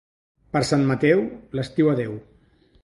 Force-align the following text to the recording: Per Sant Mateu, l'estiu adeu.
Per 0.55 0.61
Sant 0.69 0.87
Mateu, 0.93 1.21
l'estiu 1.59 1.95
adeu. 1.95 2.19